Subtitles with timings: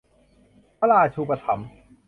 [0.79, 1.69] พระราชูปถัมภ์